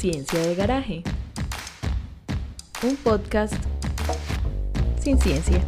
Ciencia 0.00 0.40
de 0.40 0.54
Garaje. 0.54 1.02
Un 2.82 2.96
podcast 2.96 3.52
sin 4.98 5.20
ciencia. 5.20 5.62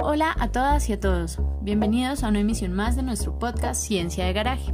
Hola 0.00 0.34
a 0.38 0.50
todas 0.50 0.88
y 0.88 0.94
a 0.94 1.00
todos. 1.00 1.40
Bienvenidos 1.60 2.24
a 2.24 2.28
una 2.28 2.40
emisión 2.40 2.72
más 2.72 2.96
de 2.96 3.02
nuestro 3.02 3.38
podcast 3.38 3.84
Ciencia 3.84 4.24
de 4.24 4.32
Garaje. 4.32 4.72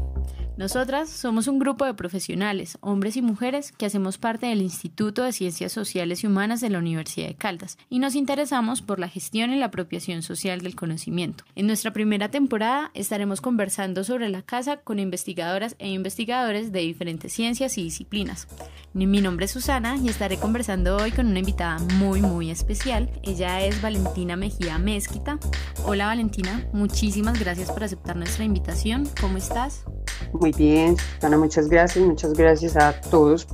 Nosotras 0.60 1.08
somos 1.08 1.48
un 1.48 1.58
grupo 1.58 1.86
de 1.86 1.94
profesionales, 1.94 2.76
hombres 2.82 3.16
y 3.16 3.22
mujeres, 3.22 3.72
que 3.72 3.86
hacemos 3.86 4.18
parte 4.18 4.44
del 4.44 4.60
Instituto 4.60 5.22
de 5.24 5.32
Ciencias 5.32 5.72
Sociales 5.72 6.22
y 6.22 6.26
Humanas 6.26 6.60
de 6.60 6.68
la 6.68 6.76
Universidad 6.76 7.28
de 7.28 7.34
Caldas 7.34 7.78
y 7.88 7.98
nos 7.98 8.14
interesamos 8.14 8.82
por 8.82 8.98
la 8.98 9.08
gestión 9.08 9.54
y 9.54 9.56
la 9.56 9.66
apropiación 9.66 10.20
social 10.20 10.60
del 10.60 10.76
conocimiento. 10.76 11.44
En 11.54 11.66
nuestra 11.66 11.94
primera 11.94 12.30
temporada 12.30 12.90
estaremos 12.92 13.40
conversando 13.40 14.04
sobre 14.04 14.28
la 14.28 14.42
casa 14.42 14.76
con 14.76 14.98
investigadoras 14.98 15.76
e 15.78 15.88
investigadores 15.88 16.72
de 16.72 16.80
diferentes 16.80 17.32
ciencias 17.32 17.78
y 17.78 17.84
disciplinas. 17.84 18.46
Mi 18.92 19.06
nombre 19.22 19.46
es 19.46 19.52
Susana 19.52 19.96
y 19.96 20.10
estaré 20.10 20.36
conversando 20.36 20.98
hoy 20.98 21.10
con 21.10 21.26
una 21.28 21.38
invitada 21.38 21.78
muy 21.94 22.20
muy 22.20 22.50
especial. 22.50 23.08
Ella 23.22 23.64
es 23.64 23.80
Valentina 23.80 24.36
Mejía 24.36 24.76
Mezquita. 24.76 25.38
Hola 25.86 26.04
Valentina, 26.04 26.68
muchísimas 26.74 27.40
gracias 27.40 27.70
por 27.72 27.82
aceptar 27.82 28.16
nuestra 28.16 28.44
invitación. 28.44 29.08
¿Cómo 29.22 29.38
estás? 29.38 29.86
Muy 30.32 30.49
bien, 30.56 30.96
muchas 31.38 31.68
gracias. 31.68 32.04
Muchas 32.04 32.32
gracias 32.32 32.76
a 32.76 33.00
todos, 33.00 33.46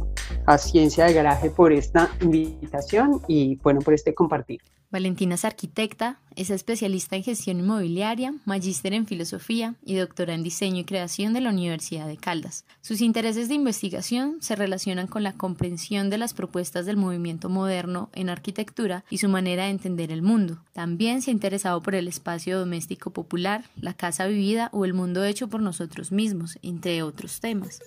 a 0.47 0.59
Ciencia 0.59 1.07
de 1.07 1.15
Garaje, 1.15 1.51
por 1.51 1.73
esta 1.73 2.11
invitación 2.21 3.23
y 3.29 3.57
bueno, 3.57 3.81
por 3.81 3.95
este 3.95 4.15
compartir. 4.15 4.61
Valentina 4.91 5.35
es 5.35 5.45
arquitecta, 5.45 6.21
es 6.37 6.51
especialista 6.51 7.17
en 7.17 7.25
gestión 7.25 7.59
inmobiliaria, 7.59 8.35
magíster 8.45 8.93
en 8.93 9.07
filosofía 9.07 9.75
y 9.85 9.97
doctora 9.97 10.35
en 10.35 10.43
diseño 10.43 10.81
y 10.81 10.85
creación 10.85 11.33
de 11.33 11.41
la 11.41 11.51
Universidad 11.51 12.07
de 12.07 12.17
Caldas. 12.17 12.65
Sus 12.83 13.01
intereses 13.01 13.49
de 13.49 13.55
investigación 13.55 14.37
se 14.41 14.55
relacionan 14.55 15.07
con 15.07 15.23
la 15.23 15.33
comprensión 15.33 16.09
de 16.09 16.19
las 16.19 16.35
propuestas 16.35 16.87
del 16.87 16.97
movimiento 16.97 17.49
moderno 17.49 18.11
en 18.15 18.29
arquitectura 18.29 19.05
y 19.11 19.19
su 19.19 19.29
manera 19.29 19.65
de 19.65 19.71
entender 19.71 20.13
el 20.13 20.23
mundo. 20.23 20.63
También 20.73 21.21
se 21.21 21.31
ha 21.31 21.35
interesado 21.35 21.83
por 21.83 21.95
el 21.95 22.07
espacio 22.07 22.59
doméstico 22.59 23.11
popular, 23.11 23.65
la 23.81 23.95
casa 23.95 24.27
vivida 24.27 24.71
o 24.73 24.85
el 24.85 24.95
mundo 24.95 25.25
hecho 25.25 25.49
por 25.49 25.61
nosotros 25.61 26.13
mismos, 26.13 26.59
entre 26.63 27.03
otros 27.03 27.41
temas. 27.41 27.81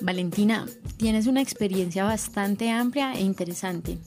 Valentina, 0.00 0.66
tienes 0.96 1.26
una 1.26 1.40
experiencia 1.40 2.04
bastante 2.04 2.70
amplia 2.70 3.14
e 3.14 3.20
interesante. 3.20 3.98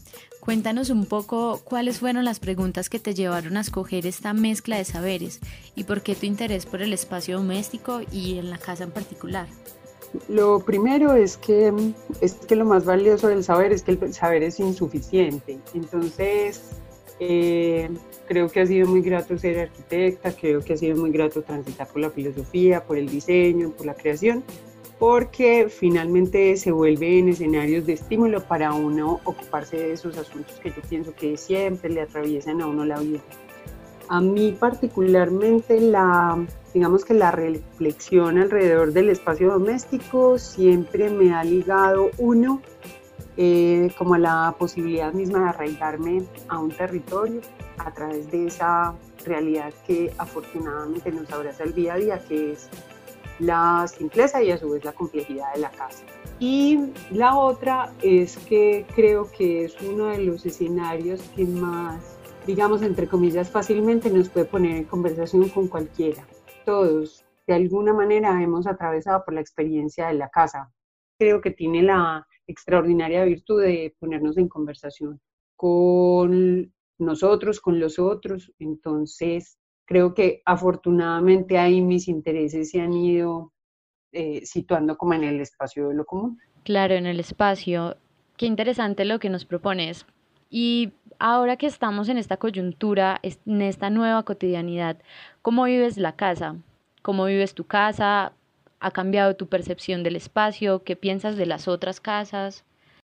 Cuéntanos 0.42 0.90
un 0.90 1.06
poco 1.06 1.62
cuáles 1.64 2.00
fueron 2.00 2.26
las 2.26 2.40
preguntas 2.40 2.90
que 2.90 2.98
te 2.98 3.14
llevaron 3.14 3.58
a 3.58 3.62
escoger 3.62 4.08
esta 4.08 4.34
mezcla 4.34 4.76
de 4.76 4.86
saberes 4.86 5.40
y 5.76 5.84
por 5.84 6.02
qué 6.02 6.16
tu 6.16 6.26
interés 6.26 6.66
por 6.66 6.82
el 6.82 6.94
espacio 6.94 7.38
doméstico 7.38 8.02
y 8.12 8.40
en 8.40 8.50
la 8.50 8.58
casa 8.58 8.86
en 8.86 8.92
particular. 8.92 9.48
Lo 10.28 10.66
primero 10.66 11.14
es 11.14 11.38
que, 11.38 11.72
es 12.22 12.34
que 12.34 12.56
lo 12.56 12.66
más 12.66 12.86
valioso 12.86 13.28
del 13.28 13.44
saber 13.44 13.72
es 13.72 13.84
que 13.84 13.92
el 13.92 14.14
saber 14.16 14.42
es 14.42 14.60
insuficiente. 14.60 15.60
Entonces, 15.76 16.72
eh, 17.20 17.88
creo 18.28 18.50
que 18.50 18.62
ha 18.62 18.66
sido 18.66 18.88
muy 18.88 19.02
grato 19.02 19.38
ser 19.38 19.60
arquitecta, 19.60 20.32
creo 20.32 20.62
que 20.62 20.74
ha 20.74 20.78
sido 20.78 20.98
muy 20.98 21.12
grato 21.12 21.44
transitar 21.44 21.88
por 21.88 22.02
la 22.02 22.10
filosofía, 22.10 22.84
por 22.84 22.98
el 22.98 23.08
diseño, 23.08 23.70
por 23.70 23.86
la 23.86 23.94
creación, 23.94 24.44
porque 25.02 25.68
finalmente 25.68 26.56
se 26.58 26.72
vuelven 26.72 27.28
escenarios 27.28 27.88
de 27.88 27.94
estímulo 27.94 28.40
para 28.44 28.72
uno 28.72 29.20
ocuparse 29.24 29.76
de 29.76 29.94
esos 29.94 30.16
asuntos 30.16 30.60
que 30.60 30.70
yo 30.70 30.80
pienso 30.88 31.16
que 31.16 31.38
siempre 31.38 31.90
le 31.90 32.02
atraviesan 32.02 32.62
a 32.62 32.68
uno 32.68 32.86
la 32.86 33.00
vida. 33.00 33.20
A 34.10 34.22
mí 34.22 34.56
particularmente 34.60 35.82
la, 35.82 36.46
digamos 36.72 37.04
que 37.04 37.16
la 37.16 37.32
reflexión 37.32 38.38
alrededor 38.38 38.94
del 38.94 39.10
espacio 39.10 39.54
doméstico 39.54 40.38
siempre 40.38 41.10
me 41.10 41.34
ha 41.34 41.44
ligado 41.44 42.12
uno 42.20 42.62
eh, 43.38 43.92
como 43.98 44.14
a 44.14 44.20
la 44.20 44.56
posibilidad 44.60 45.14
misma 45.14 45.40
de 45.40 45.50
arraigarme 45.50 46.22
a 46.48 46.60
un 46.60 46.70
territorio 46.70 47.42
a 47.80 47.92
través 47.92 48.30
de 48.30 48.46
esa 48.46 48.94
realidad 49.26 49.74
que 49.88 50.14
afortunadamente 50.20 51.12
nos 51.12 51.32
abraza 51.32 51.64
el 51.64 51.74
día 51.74 51.96
a 51.96 51.98
día, 51.98 52.20
que 52.20 52.52
es 52.52 52.70
la 53.42 53.88
simpleza 53.88 54.42
y 54.42 54.52
a 54.52 54.58
su 54.58 54.70
vez 54.70 54.86
la 54.86 54.94
complejidad 54.94 55.54
de 55.54 55.62
la 55.62 55.72
casa. 55.72 56.04
Y 56.40 56.92
la 57.12 57.38
otra 57.38 57.92
es 58.02 58.38
que 58.38 58.86
creo 58.96 59.30
que 59.32 59.66
es 59.66 59.82
uno 59.82 60.06
de 60.08 60.20
los 60.20 60.46
escenarios 60.46 61.22
que 61.36 61.46
más, 61.46 62.18
digamos, 62.46 62.82
entre 62.82 63.08
comillas, 63.08 63.50
fácilmente 63.50 64.10
nos 64.10 64.30
puede 64.30 64.46
poner 64.46 64.78
en 64.78 64.84
conversación 64.86 65.50
con 65.50 65.68
cualquiera. 65.68 66.26
Todos, 66.66 67.26
de 67.48 67.56
alguna 67.56 67.94
manera, 67.94 68.42
hemos 68.42 68.68
atravesado 68.68 69.24
por 69.26 69.34
la 69.34 69.42
experiencia 69.42 70.08
de 70.08 70.14
la 70.14 70.30
casa. 70.30 70.72
Creo 71.18 71.42
que 71.42 71.52
tiene 71.52 71.84
la 71.84 72.28
extraordinaria 72.48 73.26
virtud 73.26 73.62
de 73.62 73.96
ponernos 74.00 74.38
en 74.38 74.48
conversación 74.48 75.20
con 75.56 76.72
nosotros, 77.00 77.60
con 77.60 77.80
los 77.80 78.00
otros. 78.00 78.52
Entonces, 78.60 79.58
creo 79.92 80.14
que 80.14 80.42
afortunadamente 80.46 81.58
ahí 81.58 81.82
mis 81.82 82.08
intereses 82.08 82.70
se 82.70 82.80
han 82.80 82.94
ido 82.94 83.52
eh, 84.14 84.46
situando 84.46 84.98
como 84.98 85.16
en 85.16 85.26
el 85.26 85.42
espacio 85.42 85.90
de 85.90 85.96
lo 85.96 86.06
común. 86.06 86.40
Claro, 86.64 86.94
en 86.94 87.06
el 87.06 87.20
espacio. 87.20 87.98
Qué 88.38 88.46
interesante 88.46 89.04
lo 89.04 89.20
que 89.20 89.30
nos 89.30 89.44
propones. 89.44 90.06
Y 90.50 90.94
ahora 91.20 91.58
que 91.58 91.66
estamos 91.66 92.08
en 92.08 92.18
esta 92.18 92.38
coyuntura, 92.38 93.20
en 93.22 93.62
esta 93.62 93.90
nueva 93.90 94.24
cotidianidad, 94.24 94.98
¿cómo 95.42 95.66
vives 95.66 95.98
la 95.98 96.16
casa? 96.16 96.56
¿Cómo 97.02 97.26
vives 97.26 97.54
tu 97.54 97.66
casa? 97.66 98.32
¿Ha 98.80 98.92
cambiado 98.92 99.36
tu 99.36 99.48
percepción 99.48 100.04
del 100.04 100.16
espacio? 100.16 100.84
¿Qué 100.86 100.96
piensas 100.96 101.36
de 101.36 101.48
las 101.48 101.68
otras 101.68 102.00
casas? 102.00 102.64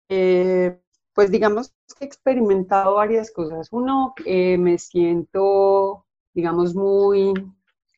Eh, 0.09 0.79
pues 1.15 1.33
digamos 1.33 1.73
que 1.99 2.05
he 2.05 2.07
experimentado 2.07 2.95
varias 2.95 3.33
cosas. 3.33 3.73
Uno, 3.73 4.15
eh, 4.25 4.57
me 4.57 4.79
siento 4.79 6.06
digamos, 6.37 6.75
muy 6.75 7.33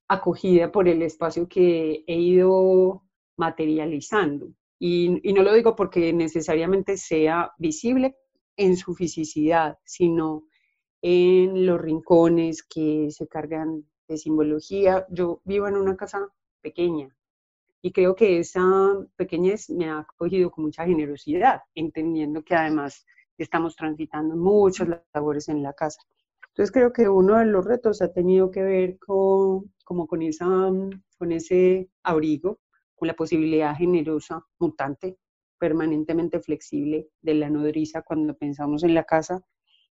acogida 0.06 0.71
por 0.71 0.87
el 0.87 1.03
espacio 1.03 1.49
que 1.49 2.04
he 2.06 2.15
ido 2.15 3.03
materializando. 3.37 4.54
Y, 4.78 5.21
no 5.32 5.43
lo 5.43 5.53
digo 5.53 5.75
porque 5.75 6.12
necesariamente 6.12 6.97
sea 6.97 7.50
visible 7.59 8.16
en 8.56 8.77
su 8.77 8.94
fisicidad, 8.94 9.77
sino 9.84 10.44
en 11.03 11.66
los 11.66 11.81
rincones 11.81 12.62
que 12.62 13.09
se 13.10 13.27
cargan 13.27 13.84
de 14.06 14.16
simbología. 14.16 15.04
Yo 15.10 15.43
vivo 15.44 15.66
en 15.66 15.75
una 15.75 15.97
casa 15.97 16.28
pequeña 16.60 17.09
y 17.82 17.91
creo 17.91 18.15
que 18.15 18.38
esa 18.38 18.65
pequeñez 19.16 19.69
me 19.69 19.91
ha 19.91 19.98
acogido 19.98 20.53
con 20.53 20.66
mucha 20.66 20.84
generosidad, 20.87 21.62
entendiendo 21.75 22.44
que 22.44 22.54
además 22.54 23.04
estamos 23.37 23.75
transitando 23.75 24.37
muchas 24.37 24.88
labores 25.12 25.48
en 25.48 25.60
la 25.60 25.72
casa. 25.72 26.00
Entonces 26.59 26.73
creo 26.73 26.93
que 26.93 27.09
uno 27.09 27.39
de 27.39 27.45
los 27.45 27.65
retos 27.65 28.03
ha 28.03 28.13
tenido 28.13 28.51
que 28.51 28.65
ver 28.65 28.99
con, 28.99 29.73
como 29.85 30.09
con, 30.09 30.23
esa, 30.23 30.47
con 31.17 31.31
ese 31.31 31.89
abrigo, 32.03 32.59
con 32.97 33.07
la 33.07 33.15
posibilidad 33.15 33.77
generosa, 33.77 34.45
mutante, 34.59 35.19
permanentemente 35.57 36.41
flexible 36.41 37.07
de 37.23 37.35
la 37.35 37.49
nodriza 37.49 38.03
cuando 38.03 38.37
pensamos 38.37 38.83
en 38.83 38.95
la 38.95 39.05
casa. 39.05 39.41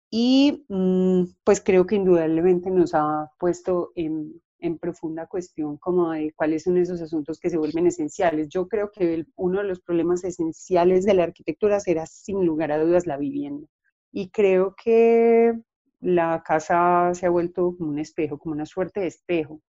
Y 0.09 0.63
mm, 0.69 1.23
pues 1.43 1.59
creo 1.59 1.85
que 1.85 1.95
indudablemente 1.95 2.71
nos 2.71 2.93
ha 2.93 3.29
puesto 3.37 3.91
en, 3.95 4.41
en, 4.59 4.77
profunda 4.79 5.27
cuestión 5.27 5.75
como 5.75 6.11
de 6.11 6.31
cuáles 6.33 6.63
son 6.63 6.77
esos 6.77 7.01
asuntos 7.01 7.41
que 7.41 7.49
se 7.49 7.57
vuelven 7.57 7.87
esenciales. 7.87 8.47
Yo 8.47 8.69
creo 8.69 8.89
que 8.89 9.25
uno 9.35 9.59
de 9.59 9.67
los 9.67 9.81
problemas 9.81 10.23
esenciales 10.23 11.03
de 11.03 11.13
la 11.13 11.23
arquitectura 11.23 11.81
será 11.81 12.05
sin 12.05 12.45
lugar 12.45 12.71
a 12.71 12.81
dudas 12.81 13.05
la 13.05 13.17
vivienda. 13.17 13.67
Y 14.13 14.29
creo 14.29 14.75
que 14.81 15.51
la 16.03 16.43
casa 16.43 17.13
se 17.13 17.25
ha 17.25 17.29
vuelto 17.29 17.75
como 17.77 17.89
un 17.89 17.99
espejo, 17.99 18.37
como 18.37 18.53
una 18.53 18.65
suerte 18.65 18.99
de 18.99 19.07
espejo. 19.07 19.61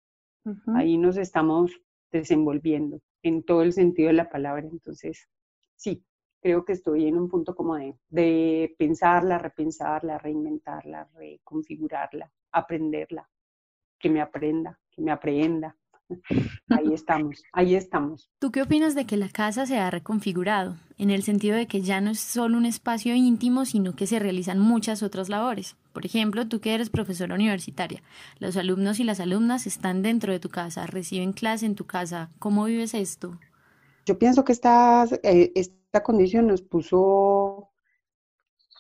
Ahí 0.75 0.99
nos 0.99 1.17
estamos 1.17 1.73
desenvolviendo 2.13 3.01
en 3.23 3.45
todo 3.45 3.63
el 3.63 3.73
sentido 3.73 4.09
de 4.09 4.15
la 4.15 4.29
palabra. 4.29 4.67
Entonces, 4.71 5.29
sí, 5.77 6.05
creo 6.43 6.65
que 6.65 6.73
estoy 6.73 7.07
en 7.07 7.17
un 7.17 7.29
punto 7.29 7.55
como 7.55 7.77
de, 7.77 7.97
de 8.09 8.75
pensarla, 8.77 9.39
repensarla, 9.39 10.19
reinventarla, 10.19 11.09
reconfigurarla, 11.15 12.31
aprenderla, 12.53 13.29
que 13.99 14.11
me 14.11 14.21
aprenda, 14.21 14.79
que 14.91 15.03
me 15.03 15.13
aprenda. 15.13 15.77
Ahí 16.69 16.93
estamos, 16.93 17.43
ahí 17.53 17.75
estamos. 17.75 18.31
¿Tú 18.39 18.51
qué 18.51 18.61
opinas 18.61 18.95
de 18.95 19.07
que 19.07 19.17
la 19.17 19.31
casa 19.31 19.65
se 19.65 19.79
ha 19.79 19.91
reconfigurado, 19.91 20.77
en 20.99 21.09
el 21.09 21.23
sentido 21.23 21.57
de 21.57 21.67
que 21.67 21.81
ya 21.81 22.03
no 22.03 22.11
es 22.11 22.21
solo 22.21 22.59
un 22.59 22.67
espacio 22.67 23.15
íntimo, 23.15 23.65
sino 23.65 23.97
que 23.97 24.07
se 24.07 24.19
realizan 24.19 24.59
muchas 24.59 25.03
otras 25.03 25.31
labores? 25.31 25.77
Por 25.95 26.05
ejemplo, 26.05 26.47
tú 26.47 26.61
que 26.61 26.75
eres 26.75 26.91
profesora 26.91 27.35
universitaria, 27.35 28.03
los 28.39 28.59
alumnos 28.59 29.01
y 29.01 29.05
las 29.05 29.21
alumnas 29.21 29.67
están 29.67 30.03
dentro 30.03 30.33
de 30.33 30.41
tu 30.41 30.51
casa, 30.51 30.87
reciben 30.87 31.33
clase 31.33 31.65
en 31.65 31.75
tu 31.75 31.87
casa. 31.87 32.31
¿Cómo 32.39 32.65
vives 32.65 32.93
esto? 32.93 33.39
Yo 34.05 34.19
pienso 34.19 34.45
que 34.45 34.53
esta, 34.53 35.07
eh, 35.23 35.53
esta 35.55 36.03
condición 36.03 36.49
nos 36.49 36.61
puso, 36.61 37.71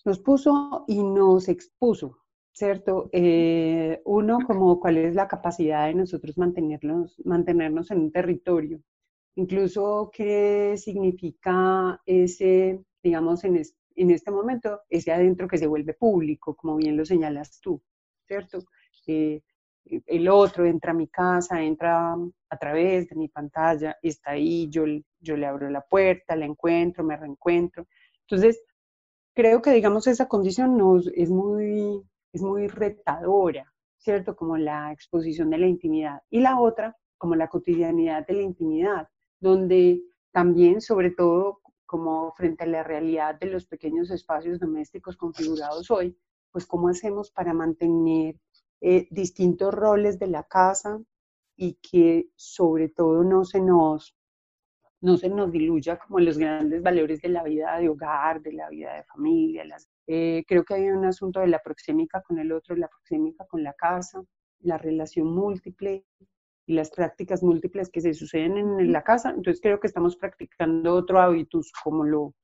nos 0.05 0.19
puso 0.19 0.84
y 0.87 1.02
nos 1.02 1.49
expuso 1.49 2.19
¿cierto? 2.55 3.11
Eh, 3.12 4.00
uno, 4.05 4.38
como 4.46 4.81
cuál 4.81 4.96
es 4.99 5.14
la 5.14 5.28
capacidad 5.28 5.87
de 5.88 5.94
nosotros 5.94 6.38
mantenernos, 6.38 7.20
mantenernos 7.25 7.90
en 7.90 8.00
un 8.00 8.12
territorio. 8.12 8.81
Incluso 9.37 10.10
qué 10.12 10.76
significa 10.78 12.00
ese, 12.06 12.81
digamos, 13.02 13.44
en, 13.44 13.60
en 13.94 14.11
este 14.11 14.31
momento, 14.31 14.82
ese 14.88 15.12
adentro 15.12 15.49
que 15.49 15.58
se 15.58 15.67
vuelve 15.67 15.94
público, 15.94 16.55
como 16.56 16.76
bien 16.76 16.96
lo 16.96 17.05
señalas 17.05 17.61
tú, 17.61 17.81
¿cierto? 18.26 18.58
Eh, 19.06 19.43
el 20.06 20.29
otro 20.29 20.64
entra 20.64 20.93
a 20.93 20.94
mi 20.94 21.08
casa, 21.08 21.62
entra 21.62 22.14
a 22.49 22.56
través 22.58 23.08
de 23.08 23.17
mi 23.17 23.29
pantalla, 23.29 23.96
está 24.02 24.32
ahí, 24.32 24.69
yo, 24.70 24.85
yo 25.20 25.37
le 25.37 25.46
abro 25.46 25.69
la 25.70 25.82
puerta, 25.82 26.37
la 26.37 26.46
encuentro, 26.46 27.05
me 27.05 27.17
reencuentro. 27.17 27.87
Entonces, 28.23 28.62
creo 29.35 29.61
que, 29.61 29.73
digamos, 29.73 30.06
esa 30.06 30.26
condición 30.26 30.79
nos, 30.79 31.08
es 31.14 31.31
muy 31.31 32.02
es 32.35 32.43
muy 32.43 32.67
retadora, 32.67 33.73
¿cierto? 33.96 34.35
Como 34.37 34.56
la 34.56 34.93
exposición 34.93 35.50
de 35.50 35.58
la 35.58 35.69
intimidad. 35.69 36.20
Y 36.29 36.41
la 36.41 36.61
otra, 36.61 36.96
como 37.17 37.37
la 37.37 37.49
cotidianidad 37.49 38.26
de 38.26 38.35
la 38.35 38.43
intimidad, 38.43 39.08
donde 39.38 40.02
también, 40.32 40.81
sobre 40.81 41.12
todo, 41.12 41.61
como 41.94 42.32
frente 42.32 42.64
a 42.64 42.67
la 42.67 42.82
realidad 42.82 43.38
de 43.38 43.46
los 43.46 43.67
pequeños 43.67 44.11
espacios 44.11 44.58
domésticos 44.58 45.17
configurados 45.17 45.93
hoy, 45.93 46.19
pues 46.50 46.67
cómo 46.67 46.88
hacemos 46.88 47.31
para 47.31 47.55
mantener 47.55 48.35
eh, 48.81 49.06
distintos 49.12 49.73
roles 49.73 50.19
de 50.19 50.26
la 50.26 50.43
casa 50.43 51.00
y 51.55 51.75
que 51.75 52.31
sobre 52.35 52.88
todo 52.88 53.23
no 53.23 53.44
se 53.44 53.61
nos 53.61 54.19
no 55.02 55.17
se 55.17 55.29
nos 55.29 55.52
diluya 55.52 55.96
como 56.00 56.19
los 56.19 56.37
grandes 56.37 56.82
valores 56.82 57.20
de 57.23 57.29
la 57.29 57.44
vida 57.44 57.79
de 57.79 57.88
hogar, 57.88 58.43
de 58.43 58.55
la 58.55 58.69
vida 58.70 58.93
de 58.94 59.05
familia, 59.05 59.64
eh, 60.08 60.43
creo 60.49 60.64
que 60.64 60.75
hay 60.75 60.91
un 60.91 61.05
asunto 61.05 61.38
de 61.38 61.46
la 61.46 61.61
proxémica 61.61 62.23
con 62.23 62.41
el 62.41 62.50
otro, 62.50 62.75
la 62.75 62.88
proxémica 62.88 63.46
con 63.46 63.62
la 63.62 63.75
casa, 63.75 64.20
la 64.62 64.79
relación 64.79 65.29
múltiple 65.29 66.05
y 66.66 66.75
las 66.75 66.90
prácticas 66.90 67.43
múltiples 67.43 67.90
que 67.90 68.00
se 68.00 68.14
suceden 68.14 68.56
en 68.56 68.93
la 68.93 69.02
casa. 69.02 69.31
Entonces 69.31 69.61
creo 69.61 69.81
que 69.81 69.87
estamos 69.87 70.16
practicando 70.16 70.94
otro 70.94 71.20
hábitus, 71.20 71.72
como 71.82 72.05
lo, 72.05 72.34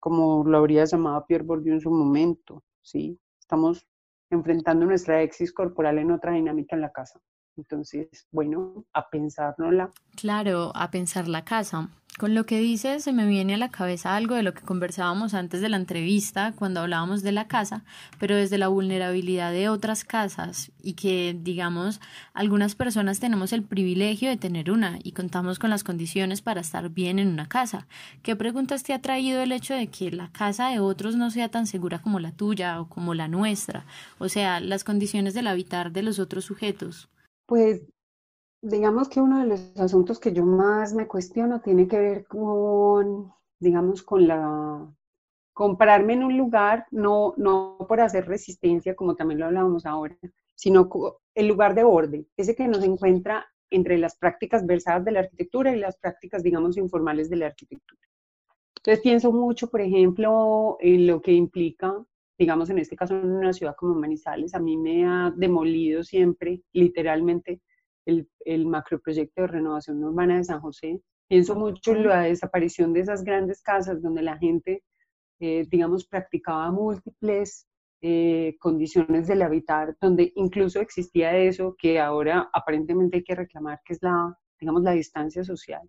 como 0.00 0.44
lo 0.44 0.58
habría 0.58 0.84
llamado 0.84 1.24
Pierre 1.26 1.44
Bourdieu 1.44 1.74
en 1.74 1.80
su 1.80 1.90
momento, 1.90 2.62
¿sí? 2.82 3.18
Estamos 3.40 3.86
enfrentando 4.30 4.86
nuestra 4.86 5.22
exis 5.22 5.52
corporal 5.52 5.98
en 5.98 6.10
otra 6.10 6.32
dinámica 6.32 6.74
en 6.76 6.82
la 6.82 6.92
casa. 6.92 7.20
Entonces, 7.56 8.26
bueno, 8.30 8.84
a 8.94 9.08
pensárnosla. 9.10 9.90
Claro, 10.16 10.72
a 10.74 10.90
pensar 10.90 11.28
la 11.28 11.44
casa. 11.44 11.90
Con 12.18 12.34
lo 12.34 12.44
que 12.44 12.60
dices, 12.60 13.02
se 13.02 13.12
me 13.12 13.26
viene 13.26 13.54
a 13.54 13.56
la 13.58 13.70
cabeza 13.70 14.14
algo 14.14 14.34
de 14.34 14.42
lo 14.42 14.52
que 14.52 14.60
conversábamos 14.60 15.32
antes 15.32 15.62
de 15.62 15.70
la 15.70 15.78
entrevista, 15.78 16.52
cuando 16.54 16.80
hablábamos 16.80 17.22
de 17.22 17.32
la 17.32 17.48
casa, 17.48 17.84
pero 18.20 18.36
desde 18.36 18.58
la 18.58 18.68
vulnerabilidad 18.68 19.50
de 19.50 19.70
otras 19.70 20.04
casas 20.04 20.70
y 20.82 20.92
que, 20.92 21.34
digamos, 21.40 22.00
algunas 22.34 22.74
personas 22.74 23.18
tenemos 23.18 23.54
el 23.54 23.62
privilegio 23.62 24.28
de 24.28 24.36
tener 24.36 24.70
una 24.70 24.98
y 25.02 25.12
contamos 25.12 25.58
con 25.58 25.70
las 25.70 25.84
condiciones 25.84 26.42
para 26.42 26.60
estar 26.60 26.90
bien 26.90 27.18
en 27.18 27.28
una 27.28 27.48
casa. 27.48 27.88
¿Qué 28.22 28.36
preguntas 28.36 28.82
te 28.82 28.92
ha 28.92 29.00
traído 29.00 29.40
el 29.40 29.50
hecho 29.50 29.72
de 29.72 29.86
que 29.86 30.10
la 30.10 30.30
casa 30.30 30.68
de 30.68 30.80
otros 30.80 31.16
no 31.16 31.30
sea 31.30 31.48
tan 31.48 31.66
segura 31.66 32.02
como 32.02 32.20
la 32.20 32.32
tuya 32.32 32.78
o 32.80 32.90
como 32.90 33.14
la 33.14 33.26
nuestra? 33.26 33.86
O 34.18 34.28
sea, 34.28 34.60
las 34.60 34.84
condiciones 34.84 35.32
del 35.32 35.46
habitar 35.46 35.92
de 35.92 36.02
los 36.02 36.18
otros 36.18 36.44
sujetos. 36.44 37.08
Pues 37.46 37.80
digamos 38.62 39.08
que 39.08 39.20
uno 39.20 39.40
de 39.40 39.46
los 39.46 39.76
asuntos 39.76 40.18
que 40.20 40.32
yo 40.32 40.44
más 40.44 40.94
me 40.94 41.06
cuestiono 41.08 41.60
tiene 41.60 41.88
que 41.88 41.98
ver 41.98 42.26
con, 42.26 43.32
digamos, 43.58 44.02
con 44.02 44.26
la 44.26 44.88
comprarme 45.52 46.14
en 46.14 46.24
un 46.24 46.38
lugar, 46.38 46.86
no, 46.90 47.34
no 47.36 47.76
por 47.86 48.00
hacer 48.00 48.26
resistencia, 48.26 48.96
como 48.96 49.16
también 49.16 49.40
lo 49.40 49.46
hablábamos 49.46 49.84
ahora, 49.84 50.16
sino 50.54 50.88
el 51.34 51.46
lugar 51.46 51.74
de 51.74 51.84
orden, 51.84 52.26
ese 52.36 52.54
que 52.54 52.66
nos 52.68 52.82
encuentra 52.82 53.44
entre 53.70 53.98
las 53.98 54.16
prácticas 54.16 54.64
versadas 54.64 55.04
de 55.04 55.12
la 55.12 55.20
arquitectura 55.20 55.74
y 55.74 55.78
las 55.78 55.96
prácticas, 55.98 56.42
digamos, 56.42 56.76
informales 56.76 57.28
de 57.28 57.36
la 57.36 57.46
arquitectura. 57.46 58.00
Entonces 58.76 59.02
pienso 59.02 59.32
mucho, 59.32 59.68
por 59.70 59.80
ejemplo, 59.80 60.76
en 60.80 61.06
lo 61.06 61.20
que 61.20 61.32
implica, 61.32 61.94
digamos, 62.38 62.70
en 62.70 62.78
este 62.78 62.96
caso 62.96 63.14
en 63.16 63.30
una 63.30 63.52
ciudad 63.52 63.76
como 63.76 63.94
Manizales, 63.94 64.54
a 64.54 64.58
mí 64.58 64.76
me 64.76 65.06
ha 65.06 65.32
demolido 65.36 66.02
siempre, 66.02 66.62
literalmente, 66.72 67.60
el, 68.06 68.28
el 68.44 68.66
macroproyecto 68.66 69.42
de 69.42 69.48
renovación 69.48 70.02
urbana 70.02 70.36
de 70.36 70.44
San 70.44 70.60
José. 70.60 71.00
Pienso 71.28 71.54
mucho 71.54 71.92
en 71.92 72.06
la 72.06 72.22
desaparición 72.22 72.92
de 72.92 73.00
esas 73.00 73.24
grandes 73.24 73.62
casas 73.62 74.02
donde 74.02 74.22
la 74.22 74.36
gente, 74.38 74.82
eh, 75.40 75.66
digamos, 75.70 76.06
practicaba 76.06 76.70
múltiples 76.70 77.66
eh, 78.04 78.56
condiciones 78.58 79.28
del 79.28 79.42
habitar, 79.42 79.96
donde 80.00 80.32
incluso 80.34 80.80
existía 80.80 81.36
eso 81.36 81.76
que 81.78 82.00
ahora 82.00 82.50
aparentemente 82.52 83.18
hay 83.18 83.24
que 83.24 83.36
reclamar, 83.36 83.80
que 83.84 83.92
es 83.92 84.02
la, 84.02 84.36
digamos, 84.58 84.82
la 84.82 84.90
distancia 84.90 85.44
social, 85.44 85.88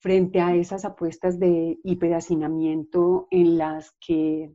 frente 0.00 0.40
a 0.40 0.54
esas 0.56 0.86
apuestas 0.86 1.38
de 1.38 1.78
hiperhacinamiento 1.84 3.28
en 3.30 3.58
las 3.58 3.94
que, 4.00 4.50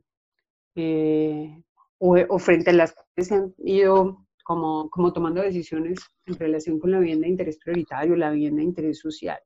eh, 0.74 1.62
o, 1.98 2.16
o, 2.28 2.38
frente 2.40 2.70
a 2.70 2.74
las 2.74 2.96
que 3.14 3.22
se 3.22 3.36
han 3.36 3.54
ido 3.58 4.21
como, 4.42 4.90
como 4.90 5.12
tomando 5.12 5.42
decisiones 5.42 6.00
en 6.26 6.38
relación 6.38 6.78
con 6.78 6.90
la 6.90 6.98
vivienda 6.98 7.24
de 7.24 7.30
interés 7.30 7.58
prioritario, 7.58 8.16
la 8.16 8.30
vivienda 8.30 8.60
de 8.60 8.66
interés 8.68 8.98
social. 8.98 9.38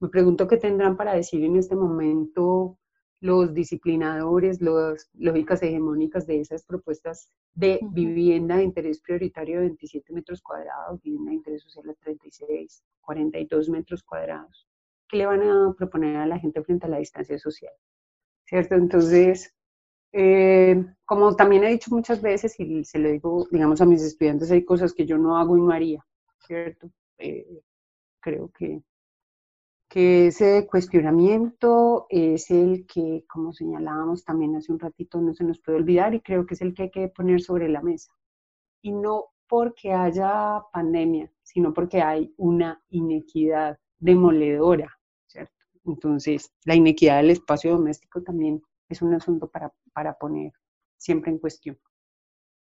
Me 0.00 0.08
pregunto 0.08 0.46
qué 0.46 0.56
tendrán 0.56 0.96
para 0.96 1.14
decir 1.14 1.44
en 1.44 1.56
este 1.56 1.74
momento 1.74 2.78
los 3.20 3.52
disciplinadores, 3.52 4.60
las 4.60 5.10
lógicas 5.14 5.62
hegemónicas 5.62 6.26
de 6.26 6.40
esas 6.40 6.64
propuestas 6.64 7.32
de 7.54 7.80
vivienda 7.90 8.56
de 8.56 8.64
interés 8.64 9.00
prioritario 9.00 9.56
de 9.56 9.66
27 9.66 10.12
metros 10.12 10.40
cuadrados, 10.40 11.02
vivienda 11.02 11.30
de 11.30 11.36
interés 11.36 11.62
social 11.62 11.86
de 11.86 11.94
36, 11.94 12.84
42 13.00 13.68
metros 13.70 14.04
cuadrados. 14.04 14.68
¿Qué 15.08 15.16
le 15.16 15.26
van 15.26 15.42
a 15.42 15.74
proponer 15.76 16.16
a 16.16 16.26
la 16.26 16.38
gente 16.38 16.62
frente 16.62 16.86
a 16.86 16.90
la 16.90 16.98
distancia 16.98 17.38
social? 17.38 17.72
¿Cierto? 18.44 18.76
Entonces, 18.76 19.57
eh, 20.12 20.84
como 21.04 21.36
también 21.36 21.64
he 21.64 21.70
dicho 21.70 21.90
muchas 21.94 22.22
veces 22.22 22.58
y 22.58 22.84
se 22.84 22.98
lo 22.98 23.10
digo, 23.10 23.46
digamos, 23.50 23.80
a 23.80 23.86
mis 23.86 24.02
estudiantes, 24.02 24.50
hay 24.50 24.64
cosas 24.64 24.92
que 24.92 25.06
yo 25.06 25.18
no 25.18 25.36
hago 25.36 25.56
y 25.56 25.60
no 25.60 25.70
haría, 25.70 26.04
¿cierto? 26.46 26.90
Eh, 27.18 27.62
creo 28.20 28.50
que, 28.50 28.82
que 29.88 30.28
ese 30.28 30.66
cuestionamiento 30.66 32.06
es 32.08 32.50
el 32.50 32.86
que, 32.86 33.24
como 33.28 33.52
señalábamos 33.52 34.24
también 34.24 34.56
hace 34.56 34.72
un 34.72 34.78
ratito, 34.78 35.20
no 35.20 35.34
se 35.34 35.44
nos 35.44 35.58
puede 35.60 35.78
olvidar 35.78 36.14
y 36.14 36.20
creo 36.20 36.46
que 36.46 36.54
es 36.54 36.60
el 36.62 36.74
que 36.74 36.84
hay 36.84 36.90
que 36.90 37.08
poner 37.08 37.40
sobre 37.40 37.68
la 37.68 37.82
mesa. 37.82 38.12
Y 38.82 38.92
no 38.92 39.26
porque 39.48 39.92
haya 39.92 40.62
pandemia, 40.72 41.32
sino 41.42 41.72
porque 41.72 42.02
hay 42.02 42.32
una 42.36 42.82
inequidad 42.90 43.78
demoledora, 43.98 44.98
¿cierto? 45.26 45.54
Entonces, 45.84 46.52
la 46.64 46.74
inequidad 46.74 47.16
del 47.18 47.30
espacio 47.30 47.72
doméstico 47.72 48.22
también 48.22 48.62
es 48.88 49.02
un 49.02 49.14
asunto 49.14 49.48
para, 49.48 49.72
para 49.98 50.14
poner 50.14 50.52
siempre 50.96 51.32
en 51.32 51.38
cuestión. 51.38 51.76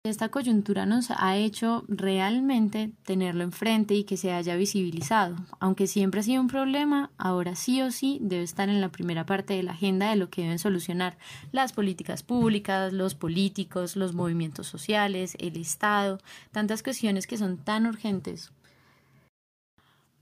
Esta 0.04 0.30
coyuntura 0.30 0.86
nos 0.86 1.10
ha 1.10 1.38
hecho 1.38 1.84
realmente 1.88 2.92
tenerlo 3.04 3.44
enfrente 3.44 3.96
y 3.96 4.04
que 4.04 4.16
se 4.16 4.32
haya 4.32 4.56
visibilizado. 4.56 5.36
Aunque 5.60 5.88
siempre 5.88 6.20
ha 6.20 6.24
sido 6.24 6.40
un 6.40 6.48
problema, 6.48 7.10
ahora 7.18 7.56
sí 7.56 7.82
o 7.82 7.90
sí 7.90 8.20
debe 8.22 8.44
estar 8.44 8.70
en 8.70 8.80
la 8.80 8.90
primera 8.90 9.26
parte 9.26 9.56
de 9.56 9.64
la 9.64 9.72
agenda 9.72 10.12
de 10.12 10.18
lo 10.18 10.30
que 10.30 10.44
deben 10.44 10.60
solucionar 10.60 11.18
las 11.52 11.74
políticas 11.74 12.22
públicas, 12.22 12.94
los 12.94 13.16
políticos, 13.16 13.96
los 13.96 14.14
movimientos 14.14 14.68
sociales, 14.68 15.36
el 15.40 15.58
Estado, 15.58 16.20
tantas 16.52 16.84
cuestiones 16.84 17.26
que 17.26 17.38
son 17.38 17.58
tan 17.58 17.88
urgentes. 17.88 18.52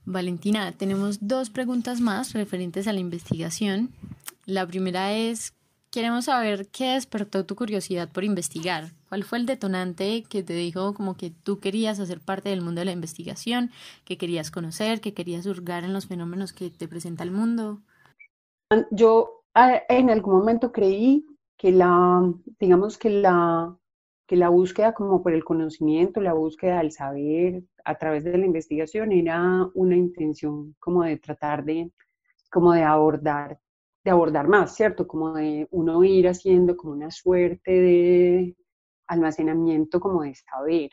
Valentina, 0.06 0.72
tenemos 0.72 1.18
dos 1.20 1.50
preguntas 1.50 2.00
más 2.00 2.32
referentes 2.32 2.88
a 2.88 2.94
la 2.94 3.00
investigación. 3.00 3.90
La 4.46 4.66
primera 4.66 5.12
es, 5.12 5.52
Queremos 5.94 6.24
saber 6.24 6.66
qué 6.72 6.94
despertó 6.94 7.46
tu 7.46 7.54
curiosidad 7.54 8.10
por 8.10 8.24
investigar. 8.24 8.86
¿Cuál 9.08 9.22
fue 9.22 9.38
el 9.38 9.46
detonante 9.46 10.24
que 10.28 10.42
te 10.42 10.52
dijo 10.52 10.92
como 10.92 11.16
que 11.16 11.30
tú 11.30 11.60
querías 11.60 12.00
hacer 12.00 12.18
parte 12.18 12.48
del 12.48 12.62
mundo 12.62 12.80
de 12.80 12.86
la 12.86 12.90
investigación, 12.90 13.70
que 14.04 14.18
querías 14.18 14.50
conocer, 14.50 15.00
que 15.00 15.14
querías 15.14 15.46
hurgar 15.46 15.84
en 15.84 15.92
los 15.92 16.08
fenómenos 16.08 16.52
que 16.52 16.68
te 16.68 16.88
presenta 16.88 17.22
el 17.22 17.30
mundo? 17.30 17.78
Yo 18.90 19.44
en 19.88 20.10
algún 20.10 20.34
momento 20.34 20.72
creí 20.72 21.24
que 21.56 21.70
la, 21.70 22.28
digamos 22.58 22.98
que 22.98 23.10
la, 23.10 23.78
que 24.26 24.34
la 24.34 24.48
búsqueda 24.48 24.94
como 24.94 25.22
por 25.22 25.32
el 25.32 25.44
conocimiento, 25.44 26.20
la 26.20 26.32
búsqueda 26.32 26.78
del 26.78 26.90
saber 26.90 27.62
a 27.84 27.94
través 27.94 28.24
de 28.24 28.36
la 28.36 28.46
investigación 28.46 29.12
era 29.12 29.70
una 29.74 29.94
intención 29.94 30.74
como 30.80 31.04
de 31.04 31.18
tratar 31.18 31.64
de, 31.64 31.92
como 32.50 32.72
de 32.72 32.82
abordar 32.82 33.60
de 34.04 34.10
abordar 34.10 34.48
más, 34.48 34.74
¿cierto? 34.76 35.06
Como 35.08 35.34
de 35.34 35.66
uno 35.70 36.04
ir 36.04 36.28
haciendo 36.28 36.76
como 36.76 36.92
una 36.92 37.10
suerte 37.10 37.70
de 37.70 38.56
almacenamiento 39.06 39.98
como 40.00 40.22
de 40.22 40.34
saber. 40.34 40.90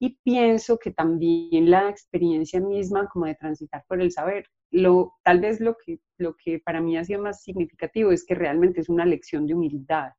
Y 0.00 0.18
pienso 0.22 0.78
que 0.78 0.92
también 0.92 1.70
la 1.70 1.88
experiencia 1.90 2.60
misma 2.60 3.08
como 3.08 3.26
de 3.26 3.34
transitar 3.34 3.84
por 3.88 4.00
el 4.00 4.12
saber, 4.12 4.46
lo, 4.70 5.14
tal 5.24 5.40
vez 5.40 5.60
lo 5.60 5.76
que, 5.76 6.00
lo 6.18 6.36
que 6.36 6.60
para 6.60 6.80
mí 6.80 6.96
ha 6.96 7.04
sido 7.04 7.20
más 7.22 7.42
significativo 7.42 8.12
es 8.12 8.24
que 8.24 8.34
realmente 8.34 8.80
es 8.80 8.88
una 8.88 9.04
lección 9.04 9.46
de 9.46 9.54
humildad. 9.54 10.12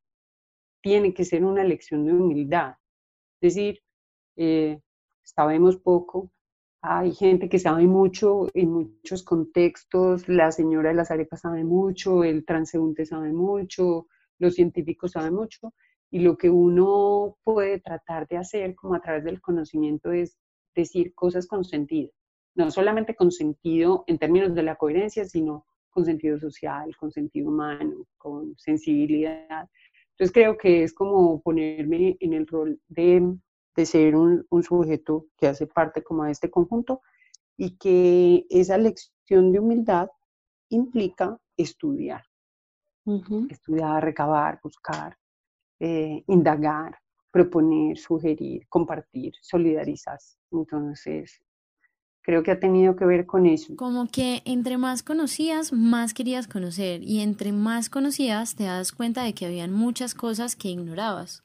Tiene 0.82 1.14
que 1.14 1.24
ser 1.24 1.44
una 1.44 1.64
lección 1.64 2.04
de 2.04 2.12
humildad. 2.12 2.74
Es 3.40 3.54
decir, 3.54 3.80
eh, 4.36 4.80
sabemos 5.24 5.78
poco, 5.78 6.30
hay 6.82 7.12
gente 7.12 7.48
que 7.48 7.58
sabe 7.58 7.86
mucho 7.86 8.48
en 8.54 8.70
muchos 8.70 9.22
contextos, 9.22 10.28
la 10.28 10.50
señora 10.50 10.90
de 10.90 10.94
las 10.94 11.10
arepas 11.10 11.40
sabe 11.40 11.62
mucho, 11.62 12.24
el 12.24 12.44
transeúnte 12.44 13.04
sabe 13.04 13.32
mucho, 13.32 14.06
los 14.38 14.54
científicos 14.54 15.12
saben 15.12 15.34
mucho, 15.34 15.74
y 16.10 16.20
lo 16.20 16.36
que 16.36 16.48
uno 16.48 17.36
puede 17.44 17.80
tratar 17.80 18.26
de 18.28 18.38
hacer 18.38 18.74
como 18.74 18.94
a 18.94 19.00
través 19.00 19.24
del 19.24 19.40
conocimiento 19.40 20.10
es 20.10 20.38
decir 20.74 21.14
cosas 21.14 21.46
con 21.46 21.64
sentido, 21.64 22.10
no 22.54 22.70
solamente 22.70 23.14
con 23.14 23.30
sentido 23.30 24.04
en 24.06 24.18
términos 24.18 24.54
de 24.54 24.62
la 24.62 24.76
coherencia, 24.76 25.24
sino 25.26 25.66
con 25.90 26.04
sentido 26.04 26.38
social, 26.38 26.96
con 26.96 27.10
sentido 27.10 27.50
humano, 27.50 28.06
con 28.16 28.56
sensibilidad. 28.56 29.68
Entonces 30.12 30.32
creo 30.32 30.56
que 30.56 30.84
es 30.84 30.94
como 30.94 31.42
ponerme 31.42 32.16
en 32.20 32.32
el 32.32 32.46
rol 32.46 32.80
de, 32.88 33.36
de 33.76 33.86
ser 33.86 34.16
un, 34.16 34.46
un, 34.50 34.62
sujeto 34.62 35.26
que 35.36 35.46
hace 35.48 35.66
parte 35.66 36.02
como 36.02 36.24
de 36.24 36.32
este 36.32 36.50
conjunto 36.50 37.00
y 37.56 37.76
que 37.76 38.46
esa 38.50 38.78
lección 38.78 39.52
de 39.52 39.58
humildad 39.60 40.08
implica 40.70 41.38
estudiar, 41.56 42.24
estudiar, 43.48 44.02
recabar, 44.02 44.60
buscar, 44.62 45.16
eh, 45.78 46.24
indagar, 46.26 46.98
proponer, 47.30 47.98
sugerir, 47.98 48.66
compartir, 48.68 49.34
solidarizarse. 49.40 50.38
Entonces, 50.50 51.40
creo 52.22 52.42
que 52.42 52.50
ha 52.50 52.60
tenido 52.60 52.96
que 52.96 53.04
ver 53.04 53.26
con 53.26 53.46
eso. 53.46 53.76
Como 53.76 54.06
que 54.06 54.42
entre 54.44 54.78
más 54.78 55.02
conocías, 55.02 55.72
más 55.72 56.14
querías 56.14 56.48
conocer 56.48 57.02
y 57.02 57.20
entre 57.20 57.52
más 57.52 57.90
conocías 57.90 58.54
te 58.54 58.64
das 58.64 58.92
cuenta 58.92 59.22
de 59.22 59.34
que 59.34 59.46
habían 59.46 59.72
muchas 59.72 60.14
cosas 60.14 60.56
que 60.56 60.68
ignorabas. 60.68 61.42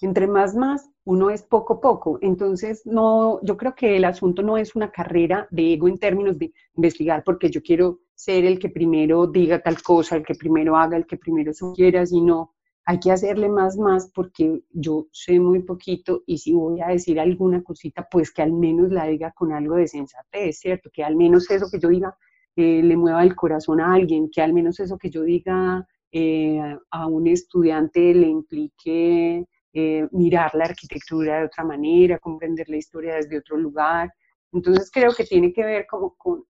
Entre 0.00 0.26
más 0.26 0.54
más, 0.54 0.90
uno 1.04 1.30
es 1.30 1.42
poco 1.42 1.80
poco. 1.80 2.18
Entonces, 2.20 2.82
no, 2.84 3.40
yo 3.42 3.56
creo 3.56 3.74
que 3.74 3.96
el 3.96 4.04
asunto 4.04 4.42
no 4.42 4.56
es 4.56 4.76
una 4.76 4.90
carrera 4.90 5.48
de 5.50 5.72
ego 5.72 5.88
en 5.88 5.98
términos 5.98 6.38
de 6.38 6.52
investigar 6.74 7.24
porque 7.24 7.50
yo 7.50 7.62
quiero 7.62 8.00
ser 8.14 8.44
el 8.44 8.58
que 8.58 8.68
primero 8.68 9.26
diga 9.26 9.60
tal 9.60 9.82
cosa, 9.82 10.16
el 10.16 10.24
que 10.24 10.34
primero 10.34 10.76
haga, 10.76 10.96
el 10.96 11.06
que 11.06 11.16
primero 11.16 11.52
sugiera, 11.52 12.04
sino 12.04 12.52
hay 12.84 13.00
que 13.00 13.10
hacerle 13.10 13.48
más, 13.48 13.76
más, 13.76 14.10
porque 14.14 14.62
yo 14.70 15.08
sé 15.12 15.38
muy 15.38 15.62
poquito 15.62 16.22
y 16.26 16.38
si 16.38 16.54
voy 16.54 16.80
a 16.80 16.88
decir 16.88 17.20
alguna 17.20 17.62
cosita, 17.62 18.08
pues 18.10 18.32
que 18.32 18.40
al 18.40 18.52
menos 18.52 18.90
la 18.90 19.06
diga 19.06 19.32
con 19.32 19.52
algo 19.52 19.74
de 19.76 19.88
sensatez, 19.88 20.58
¿cierto? 20.58 20.88
Que 20.90 21.04
al 21.04 21.14
menos 21.14 21.50
eso 21.50 21.68
que 21.70 21.78
yo 21.78 21.90
diga 21.90 22.16
eh, 22.56 22.82
le 22.82 22.96
mueva 22.96 23.22
el 23.22 23.36
corazón 23.36 23.80
a 23.80 23.92
alguien, 23.92 24.30
que 24.30 24.40
al 24.40 24.54
menos 24.54 24.80
eso 24.80 24.96
que 24.96 25.10
yo 25.10 25.22
diga 25.22 25.86
eh, 26.10 26.78
a 26.90 27.06
un 27.06 27.26
estudiante 27.26 28.14
le 28.14 28.26
implique 28.26 29.46
eh, 29.72 30.06
mirar 30.12 30.54
la 30.54 30.64
arquitectura 30.64 31.40
de 31.40 31.46
otra 31.46 31.64
manera, 31.64 32.18
comprender 32.18 32.68
la 32.68 32.76
historia 32.76 33.16
desde 33.16 33.38
otro 33.38 33.56
lugar. 33.56 34.12
Entonces 34.52 34.90
creo 34.90 35.14
que 35.14 35.24
tiene 35.24 35.52
que 35.52 35.64
ver 35.64 35.86
como 35.86 36.14
con 36.16 36.44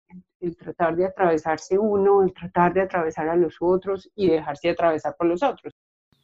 el 0.40 0.56
tratar 0.56 0.96
de 0.96 1.06
atravesarse 1.06 1.78
uno, 1.78 2.22
el 2.22 2.32
tratar 2.32 2.74
de 2.74 2.82
atravesar 2.82 3.28
a 3.28 3.36
los 3.36 3.56
otros 3.60 4.10
y 4.14 4.28
dejarse 4.28 4.70
atravesar 4.70 5.14
por 5.16 5.26
los 5.26 5.42
otros. 5.42 5.72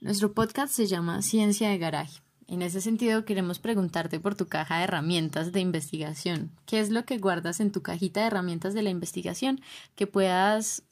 Nuestro 0.00 0.32
podcast 0.32 0.72
se 0.72 0.86
llama 0.86 1.22
Ciencia 1.22 1.70
de 1.70 1.78
Garaje. 1.78 2.20
En 2.48 2.62
ese 2.62 2.80
sentido, 2.80 3.24
queremos 3.24 3.60
preguntarte 3.60 4.18
por 4.18 4.34
tu 4.34 4.48
caja 4.48 4.78
de 4.78 4.84
herramientas 4.84 5.52
de 5.52 5.60
investigación. 5.60 6.50
¿Qué 6.66 6.80
es 6.80 6.90
lo 6.90 7.04
que 7.04 7.18
guardas 7.18 7.60
en 7.60 7.70
tu 7.70 7.80
cajita 7.82 8.20
de 8.20 8.26
herramientas 8.26 8.74
de 8.74 8.82
la 8.82 8.90
investigación 8.90 9.60
que 9.94 10.08
puedas 10.08 10.82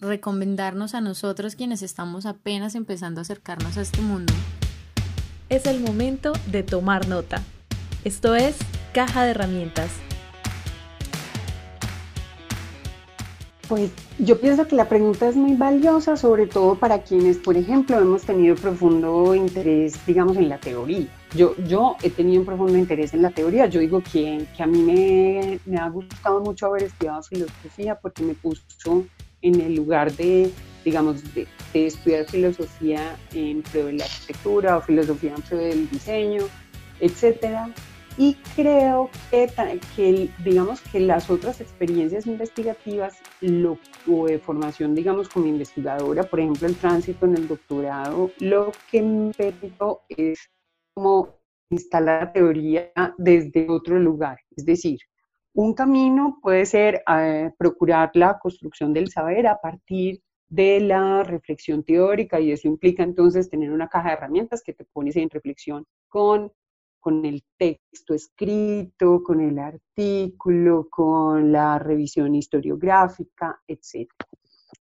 recomendarnos 0.00 0.94
a 0.94 1.00
nosotros 1.00 1.56
quienes 1.56 1.82
estamos 1.82 2.24
apenas 2.24 2.76
empezando 2.76 3.20
a 3.20 3.22
acercarnos 3.22 3.76
a 3.76 3.80
este 3.80 4.00
mundo? 4.00 4.32
Es 5.48 5.66
el 5.66 5.80
momento 5.80 6.32
de 6.46 6.62
tomar 6.62 7.08
nota. 7.08 7.42
Esto 8.04 8.34
es 8.34 8.56
Caja 8.92 9.24
de 9.24 9.30
Herramientas 9.30 9.90
Pues 13.68 13.92
yo 14.18 14.40
pienso 14.40 14.66
que 14.66 14.76
la 14.76 14.88
pregunta 14.88 15.28
es 15.28 15.36
muy 15.36 15.52
valiosa, 15.52 16.16
sobre 16.16 16.46
todo 16.46 16.74
para 16.74 17.02
quienes, 17.02 17.36
por 17.36 17.54
ejemplo, 17.54 17.98
hemos 17.98 18.22
tenido 18.22 18.56
profundo 18.56 19.34
interés, 19.34 19.94
digamos, 20.06 20.38
en 20.38 20.48
la 20.48 20.56
teoría. 20.56 21.06
Yo, 21.36 21.54
yo 21.66 21.96
he 22.02 22.08
tenido 22.08 22.40
un 22.40 22.46
profundo 22.46 22.78
interés 22.78 23.12
en 23.12 23.20
la 23.20 23.28
teoría. 23.28 23.66
Yo 23.66 23.80
digo 23.80 24.02
que, 24.10 24.46
que 24.56 24.62
a 24.62 24.66
mí 24.66 24.78
me, 24.78 25.60
me, 25.66 25.76
ha 25.76 25.86
gustado 25.90 26.40
mucho 26.40 26.64
haber 26.64 26.84
estudiado 26.84 27.22
filosofía 27.22 27.94
porque 27.96 28.22
me 28.22 28.32
puso 28.32 29.04
en 29.42 29.60
el 29.60 29.74
lugar 29.74 30.12
de, 30.12 30.50
digamos, 30.88 31.22
de, 31.34 31.46
de 31.72 31.86
estudiar 31.86 32.24
filosofía 32.24 33.16
en 33.32 33.62
pro 33.62 33.86
de 33.86 33.92
la 33.94 34.04
arquitectura 34.04 34.76
o 34.78 34.80
filosofía 34.80 35.34
en 35.34 35.42
pro 35.42 35.58
del 35.58 35.90
diseño, 35.90 36.44
etcétera 37.00 37.70
y 38.20 38.34
creo 38.56 39.10
que, 39.30 39.48
que, 39.94 40.28
digamos 40.44 40.80
que 40.80 40.98
las 40.98 41.30
otras 41.30 41.60
experiencias 41.60 42.26
investigativas 42.26 43.16
lo, 43.40 43.78
o 44.08 44.26
de 44.26 44.40
formación, 44.40 44.92
digamos, 44.96 45.28
como 45.28 45.46
investigadora, 45.46 46.24
por 46.24 46.40
ejemplo, 46.40 46.66
el 46.66 46.74
tránsito 46.74 47.26
en 47.26 47.36
el 47.36 47.46
doctorado, 47.46 48.32
lo 48.40 48.72
que 48.90 49.02
me 49.02 49.32
permitió 49.32 50.00
es 50.08 50.50
como 50.94 51.38
instalar 51.70 52.24
la 52.24 52.32
teoría 52.32 52.90
desde 53.18 53.68
otro 53.70 54.00
lugar. 54.00 54.38
Es 54.56 54.64
decir, 54.64 54.98
un 55.54 55.74
camino 55.74 56.40
puede 56.42 56.66
ser 56.66 57.04
eh, 57.08 57.52
procurar 57.56 58.10
la 58.14 58.36
construcción 58.40 58.92
del 58.92 59.12
saber 59.12 59.46
a 59.46 59.60
partir 59.60 60.20
de 60.48 60.80
la 60.80 61.22
reflexión 61.24 61.84
teórica 61.84 62.40
y 62.40 62.52
eso 62.52 62.68
implica 62.68 63.02
entonces 63.02 63.50
tener 63.50 63.70
una 63.70 63.88
caja 63.88 64.08
de 64.08 64.14
herramientas 64.14 64.62
que 64.62 64.72
te 64.72 64.84
pones 64.84 65.16
en 65.16 65.30
reflexión 65.30 65.84
con 66.08 66.52
con 67.00 67.24
el 67.24 67.42
texto 67.56 68.14
escrito, 68.14 69.22
con 69.22 69.40
el 69.40 69.58
artículo, 69.58 70.88
con 70.90 71.52
la 71.52 71.78
revisión 71.78 72.34
historiográfica, 72.34 73.60
etc. 73.66 74.10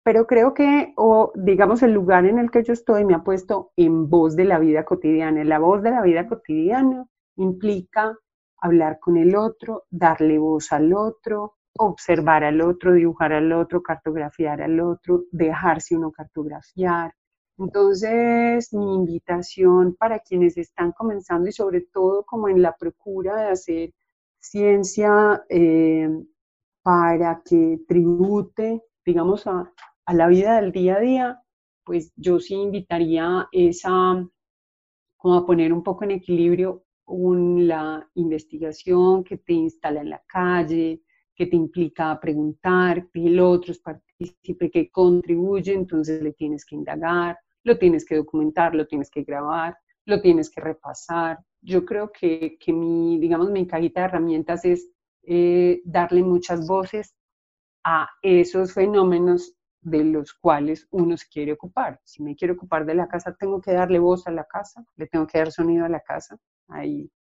Pero 0.03 0.27
creo 0.27 0.55
que, 0.55 0.93
o 0.97 1.33
digamos, 1.35 1.83
el 1.83 1.93
lugar 1.93 2.27
en 2.27 2.39
el 2.39 2.51
que 2.51 2.63
yo 2.63 2.73
estoy 2.73 3.05
me 3.05 3.15
ha 3.15 3.25
puesto 3.25 3.73
en 3.77 4.09
voz 4.09 4.37
de 4.37 4.45
la 4.45 4.59
vida 4.59 4.85
cotidiana. 4.85 5.43
La 5.45 5.59
voz 5.59 5.83
de 5.83 5.91
la 5.91 6.03
vida 6.03 6.29
cotidiana 6.29 7.07
implica 7.37 8.17
hablar 8.59 8.99
con 9.01 9.17
el 9.17 9.35
otro, 9.35 9.85
darle 9.91 10.39
voz 10.39 10.73
al 10.73 10.93
otro, 10.93 11.57
observar 11.79 12.45
al 12.45 12.61
otro, 12.61 12.93
dibujar 12.93 13.33
al 13.33 13.53
otro, 13.53 13.83
cartografiar 13.83 14.63
al 14.63 14.81
otro, 14.81 15.25
dejarse 15.33 15.97
uno 15.97 16.13
cartografiar, 16.13 17.13
entonces, 17.59 18.73
mi 18.73 18.95
invitación 18.95 19.95
para 19.95 20.21
quienes 20.21 20.57
están 20.57 20.93
comenzando 20.93 21.49
y 21.49 21.53
sobre 21.53 21.83
todo 21.83 22.25
como 22.25 22.49
en 22.49 22.63
la 22.63 22.75
procura 22.77 23.37
de 23.37 23.51
hacer 23.51 23.95
ciencia 24.39 25.45
eh, 25.49 26.09
para 26.83 27.43
que 27.45 27.81
tribute, 27.87 28.83
digamos, 29.05 29.47
a, 29.47 29.73
la 30.13 30.27
vida 30.29 30.61
del 30.61 30.73
día 30.73 30.97
a 30.97 31.01
día, 31.01 31.43
pues 31.85 32.13
yo 32.17 32.41
sí 32.41 32.55
invitaría 32.55 33.49
esa, 33.53 34.27
como 35.17 35.35
a 35.37 35.47
poner 35.47 35.73
un 35.73 35.83
poco 35.83 36.05
en 36.05 36.13
equilibrio 36.13 36.85
la 37.07 38.09
investigación 38.15 39.23
que 39.25 39.39
te 39.39 39.53
instala 39.53 40.01
en 40.01 40.11
la 40.11 40.23
calle, 40.27 41.03
que 41.35 41.47
te 41.47 41.57
implica 41.57 42.19
preguntar, 42.21 43.09
que 43.11 43.27
el 43.27 43.41
otro 43.41 43.73
es 43.73 43.79
partícipe, 43.81 44.71
que 44.71 44.91
contribuye, 44.91 45.73
entonces 45.73 46.23
le 46.23 46.33
tienes 46.33 46.65
que 46.65 46.77
indagar, 46.77 47.39
lo 47.65 47.79
tienes 47.79 48.05
que 48.05 48.17
documentar, 48.17 48.75
lo 48.75 48.87
tienes 48.87 49.11
que 49.11 49.23
grabar, 49.23 49.77
lo 50.05 50.21
tienes 50.21 50.51
que 50.51 50.61
repasar. 50.61 51.39
Yo 51.61 51.85
creo 51.85 52.11
que, 52.13 52.57
que 52.59 52.73
mi, 52.73 53.19
digamos, 53.19 53.51
mi 53.51 53.67
cajita 53.67 54.01
de 54.01 54.07
herramientas 54.07 54.65
es 54.65 54.89
eh, 55.25 55.81
darle 55.85 56.23
muchas 56.23 56.67
voces 56.67 57.15
a 57.85 58.09
esos 58.23 58.75
fenómenos 58.75 59.55
de 59.81 60.05
los 60.05 60.33
cuales 60.35 60.87
uno 60.91 61.17
se 61.17 61.29
quiere 61.29 61.53
ocupar. 61.53 62.01
Si 62.05 62.23
me 62.23 62.37
quiero 62.37 62.55
ocupar 62.55 62.87
de 62.87 62.95
la 62.95 63.09
casa, 63.09 63.35
tengo 63.35 63.61
que 63.61 63.73
darle 63.73 63.99
voz 63.99 64.27
a 64.27 64.31
la 64.31 64.45
casa, 64.45 64.85
le 64.97 65.07
tengo 65.07 65.27
que 65.27 65.39
dar 65.39 65.51
sonido 65.51 65.85
a 65.85 65.89
la 65.89 66.01
casa. 66.01 66.39
Ahí, 66.69 67.11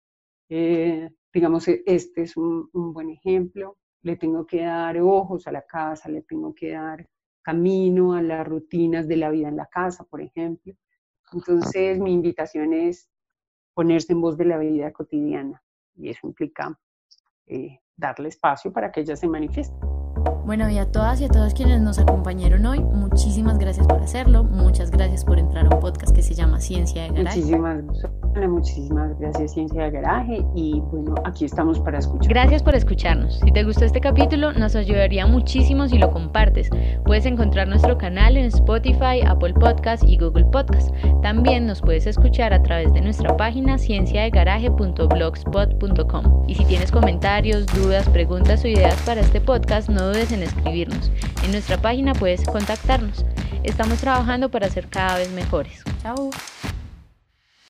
eh, 0.48 1.10
digamos, 1.32 1.66
este 1.68 2.22
es 2.22 2.36
un, 2.36 2.70
buen 2.72 3.10
ejemplo. 3.10 3.76
Le 4.02 4.16
tengo 4.16 4.46
que 4.46 4.62
dar 4.62 4.98
ojos 5.00 5.46
a 5.46 5.52
la 5.52 5.62
casa, 5.62 6.08
le 6.08 6.22
tengo 6.22 6.54
que 6.54 6.72
dar 6.72 7.08
camino 7.42 8.14
a 8.14 8.22
las 8.22 8.46
rutinas 8.46 9.08
de 9.08 9.16
la 9.16 9.30
vida 9.30 9.48
en 9.48 9.56
la 9.56 9.66
casa, 9.66 10.04
por 10.04 10.20
ejemplo. 10.20 10.74
Entonces, 11.32 11.98
mi 11.98 12.12
invitación 12.12 12.72
es 12.72 13.08
ponerse 13.74 14.12
en 14.12 14.20
voz 14.20 14.36
de 14.36 14.44
la 14.44 14.58
vida 14.58 14.92
cotidiana 14.92 15.62
y 15.94 16.10
eso 16.10 16.26
implica 16.26 16.78
eh, 17.46 17.80
darle 17.96 18.28
espacio 18.28 18.72
para 18.72 18.90
que 18.90 19.00
ella 19.00 19.16
se 19.16 19.28
manifieste. 19.28 19.91
Bueno, 20.44 20.68
y 20.68 20.78
a 20.78 20.90
todas 20.90 21.20
y 21.20 21.24
a 21.24 21.28
todos 21.28 21.54
quienes 21.54 21.80
nos 21.80 21.98
acompañaron 21.98 22.66
hoy, 22.66 22.80
muchísimas 22.80 23.58
gracias 23.58 23.86
por 23.86 24.02
hacerlo, 24.02 24.44
muchas 24.44 24.90
gracias 24.90 25.24
por 25.24 25.38
entrar 25.38 25.66
a 25.66 25.74
un 25.74 25.80
podcast 25.80 26.14
que 26.14 26.22
se 26.22 26.34
llama 26.34 26.60
Ciencia 26.60 27.04
de 27.04 27.08
Garaje. 27.10 27.38
Muchísimas, 27.38 27.84
muchísimas 28.48 29.18
gracias 29.18 29.52
Ciencia 29.52 29.84
de 29.84 29.90
Garaje 29.90 30.44
y 30.54 30.80
bueno, 30.90 31.14
aquí 31.24 31.44
estamos 31.44 31.78
para 31.80 31.98
escuchar. 31.98 32.28
Gracias 32.28 32.62
por 32.62 32.74
escucharnos. 32.74 33.40
Si 33.40 33.52
te 33.52 33.64
gustó 33.64 33.84
este 33.84 34.00
capítulo, 34.00 34.52
nos 34.52 34.76
ayudaría 34.76 35.26
muchísimo 35.26 35.88
si 35.88 35.98
lo 35.98 36.10
compartes. 36.10 36.70
Puedes 37.04 37.26
encontrar 37.26 37.68
nuestro 37.68 37.96
canal 37.96 38.36
en 38.36 38.46
Spotify, 38.46 39.22
Apple 39.26 39.54
Podcast 39.54 40.02
y 40.04 40.18
Google 40.18 40.46
Podcast. 40.46 40.92
También 41.22 41.66
nos 41.66 41.80
puedes 41.80 42.06
escuchar 42.06 42.52
a 42.52 42.62
través 42.62 42.92
de 42.92 43.00
nuestra 43.00 43.36
página 43.36 43.78
cienciadegaraje.blogspot.com. 43.78 46.44
Y 46.48 46.54
si 46.54 46.64
tienes 46.64 46.92
comentarios, 46.92 47.66
dudas, 47.66 48.08
preguntas 48.08 48.64
o 48.64 48.68
ideas 48.68 49.00
para 49.06 49.20
este 49.20 49.40
podcast, 49.40 49.88
no 49.88 50.11
dudes 50.12 50.32
en 50.32 50.42
escribirnos. 50.42 51.10
En 51.42 51.52
nuestra 51.52 51.80
página 51.80 52.12
puedes 52.12 52.44
contactarnos. 52.44 53.24
Estamos 53.64 53.98
trabajando 53.98 54.50
para 54.50 54.68
ser 54.68 54.88
cada 54.88 55.18
vez 55.18 55.30
mejores. 55.30 55.82
Chao. 56.02 56.30